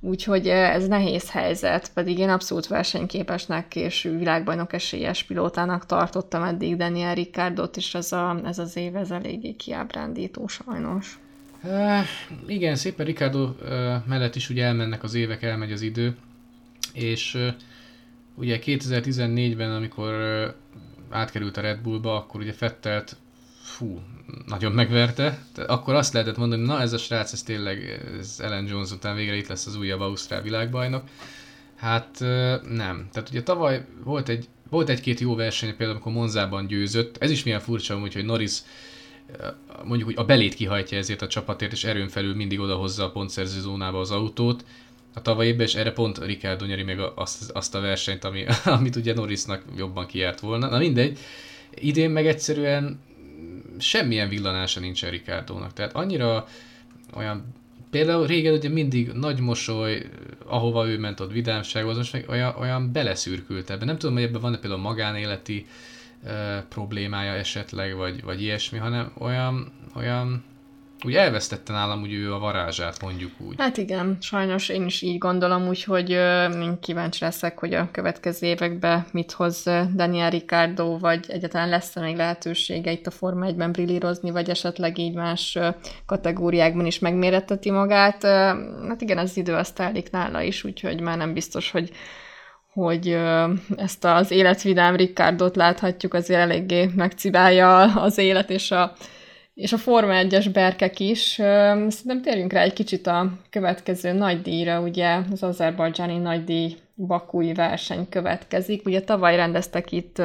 [0.03, 7.15] Úgyhogy ez nehéz helyzet, pedig én abszolút versenyképesnek és világbajnok esélyes pilótának tartottam eddig Daniel
[7.15, 11.19] Ricardot, és ez, a, ez az év ez eléggé kiábrándító sajnos.
[11.63, 12.07] Uh,
[12.47, 13.57] igen, szépen Ricardo uh,
[14.07, 16.17] mellett is ugye elmennek az évek, elmegy az idő,
[16.93, 17.49] és uh,
[18.35, 20.55] ugye 2014-ben, amikor uh,
[21.11, 23.17] átkerült a Red Bullba, akkor ugye Fettelt
[23.63, 24.01] fú,
[24.47, 25.39] nagyon megverte.
[25.67, 29.37] Akkor azt lehetett mondani, na ez a srác, ez tényleg, ez Ellen Jones után végre
[29.37, 31.03] itt lesz az újabb Ausztrál világbajnok.
[31.77, 32.19] Hát
[32.69, 33.09] nem.
[33.13, 37.17] Tehát ugye tavaly volt egy volt egy-két jó verseny, például amikor Monzában győzött.
[37.17, 38.59] Ez is milyen furcsa, hogy Norris
[39.85, 43.61] mondjuk, hogy a belét kihajtja ezért a csapatért, és erőn felül mindig odahozza a pontszerző
[43.61, 44.65] zónába az autót.
[45.15, 48.97] A tavalyi évben, és erre pont Ricardo nyeri még azt, azt a versenyt, ami, amit
[48.97, 50.69] ugye Norrisnak jobban kijárt volna.
[50.69, 51.19] Na mindegy,
[51.75, 53.01] idén meg egyszerűen
[53.79, 55.73] semmilyen villanása nincsen Ricardo-nak.
[55.73, 56.47] Tehát annyira
[57.15, 57.59] olyan
[57.91, 60.07] Például régen ugye mindig nagy mosoly,
[60.47, 63.87] ahova ő ment ott vidámsághoz, most meg olyan, olyan beleszürkült ebben.
[63.87, 65.67] Nem tudom, hogy ebben van-e például magánéleti
[66.69, 70.45] problémája esetleg, vagy, vagy ilyesmi, hanem olyan, olyan
[71.05, 73.55] úgy elvesztette nálam úgy ő a varázsát, mondjuk úgy.
[73.59, 79.07] Hát igen, sajnos én is így gondolom, úgyhogy uh, kíváncsi leszek, hogy a következő években
[79.13, 79.63] mit hoz
[79.95, 85.15] Daniel Ricardo, vagy egyáltalán lesz-e még lehetősége itt a Forma 1-ben brillírozni, vagy esetleg így
[85.15, 85.59] más
[86.07, 88.23] kategóriákban is megméretteti magát.
[88.89, 91.91] Hát igen, az idő azt telik nála is, úgyhogy már nem biztos, hogy
[92.73, 93.19] hogy
[93.77, 98.93] ezt az életvidám Ricardot láthatjuk, azért eléggé megcibálja az élet és a
[99.55, 101.21] és a Forma 1-es berkek is.
[101.89, 107.53] Szerintem térjünk rá egy kicsit a következő nagy díjra, ugye az azerbajdzsáni nagy díj bakúi
[107.53, 108.87] verseny következik.
[108.87, 110.23] Ugye tavaly rendeztek itt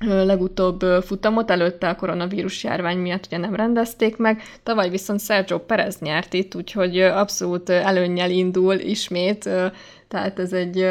[0.00, 5.98] legutóbb futamot, előtte a koronavírus járvány miatt ugye nem rendezték meg, tavaly viszont Sergio Perez
[6.00, 9.50] nyert itt, úgyhogy abszolút előnnyel indul ismét,
[10.08, 10.86] tehát ez egy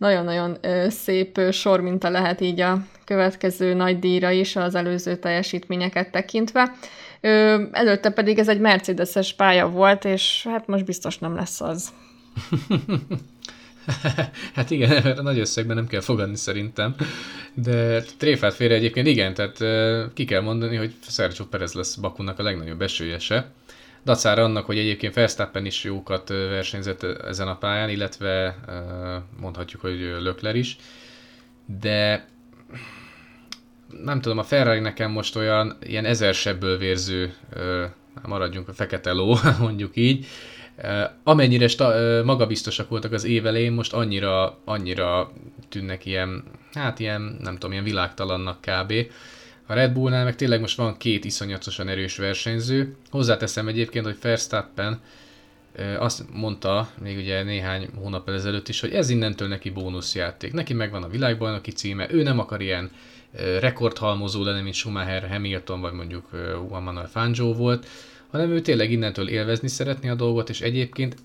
[0.00, 0.58] nagyon-nagyon
[0.88, 6.74] szép sorminta lehet így a következő nagy díjra is az előző teljesítményeket tekintve.
[7.72, 11.88] Előtte pedig ez egy Mercedes-es pálya volt, és hát most biztos nem lesz az.
[14.54, 16.94] hát igen, erre nagy összegben nem kell fogadni szerintem,
[17.54, 19.58] de tréfát félre egyébként igen, tehát
[20.14, 23.50] ki kell mondani, hogy Sergio Perez lesz Bakunak a legnagyobb esőjese,
[24.04, 28.56] dacára annak, hogy egyébként Verstappen is jókat versenyzett ezen a pályán, illetve
[29.40, 30.76] mondhatjuk, hogy Lökler is,
[31.78, 32.28] de
[34.02, 37.34] nem tudom, a Ferrari nekem most olyan ilyen ezer sebből vérző,
[38.26, 40.26] maradjunk a fekete ló, mondjuk így,
[41.22, 45.32] amennyire sta, magabiztosak voltak az év elején, most annyira, annyira
[45.68, 48.92] tűnnek ilyen, hát ilyen, nem tudom, ilyen világtalannak kb.
[49.70, 52.94] A Red Bullnál meg tényleg most van két iszonyatosan erős versenyző.
[53.10, 55.00] Hozzáteszem egyébként, hogy Verstappen
[55.98, 60.52] azt mondta még ugye néhány hónap ezelőtt is, hogy ez innentől neki bónuszjáték.
[60.52, 62.90] Neki megvan a világbajnoki címe, ő nem akar ilyen
[63.60, 67.86] rekordhalmozó lenni, mint Schumacher, Hamilton vagy mondjuk Juan Manuel Fangio volt,
[68.30, 71.16] hanem ő tényleg innentől élvezni szeretné a dolgot, és egyébként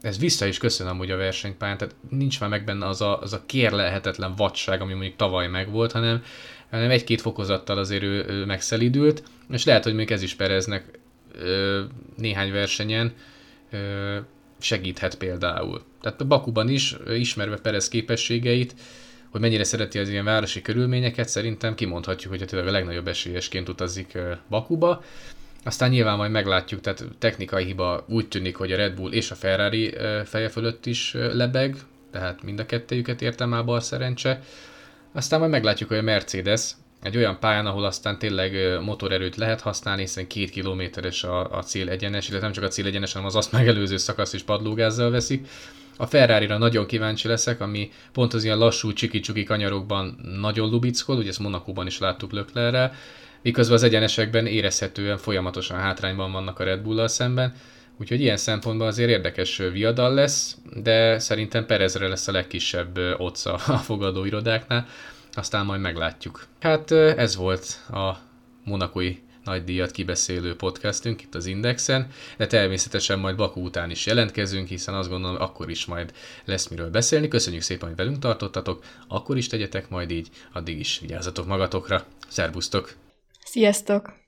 [0.00, 3.32] ez vissza is köszön amúgy a versenypályán, tehát nincs már meg benne az a, az
[3.32, 6.22] a kérlelhetetlen vadság, ami mondjuk tavaly megvolt, hanem
[6.70, 10.98] hanem egy-két fokozattal azért ő, ő megszelidült, és lehet, hogy még ez is Pereznek
[12.16, 13.12] néhány versenyen
[14.58, 15.82] segíthet például.
[16.00, 18.74] Tehát Bakuban is, ismerve Perez képességeit,
[19.30, 24.18] hogy mennyire szereti az ilyen városi körülményeket, szerintem kimondhatjuk, hogy tényleg a legnagyobb esélyesként utazik
[24.48, 25.04] Bakuba.
[25.64, 29.34] Aztán nyilván majd meglátjuk, tehát technikai hiba úgy tűnik, hogy a Red Bull és a
[29.34, 31.76] Ferrari feje fölött is lebeg,
[32.10, 34.42] tehát mind a kettőjüket értem már bal szerencse.
[35.12, 36.70] Aztán majd meglátjuk, hogy a Mercedes
[37.02, 41.88] egy olyan pályán, ahol aztán tényleg motorerőt lehet használni, hiszen két kilométeres a, a cél
[41.88, 45.48] egyenes, illetve nem csak a cél egyenes, hanem az azt megelőző szakasz is padlógázzal veszik.
[45.96, 51.28] A Ferrari-ra nagyon kíváncsi leszek, ami pont az ilyen lassú csiki-csuki kanyarokban nagyon lubickol, ugye
[51.28, 52.94] ezt Monakóban is láttuk Löklerrel,
[53.42, 57.54] miközben az egyenesekben érezhetően folyamatosan hátrányban vannak a Red Bull-al szemben,
[58.00, 63.76] Úgyhogy ilyen szempontból azért érdekes viadal lesz, de szerintem Perezre lesz a legkisebb otca a
[63.76, 64.86] fogadóirodáknál,
[65.32, 66.46] aztán majd meglátjuk.
[66.60, 68.16] Hát ez volt a
[68.64, 69.16] monakói
[69.64, 75.08] díjat kibeszélő podcastünk itt az Indexen, de természetesen majd Baku után is jelentkezünk, hiszen azt
[75.08, 76.12] gondolom, akkor is majd
[76.44, 77.28] lesz miről beszélni.
[77.28, 82.04] Köszönjük szépen, hogy velünk tartottatok, akkor is tegyetek majd így, addig is vigyázzatok magatokra.
[82.28, 82.94] Szerbusztok!
[83.44, 84.27] Sziasztok!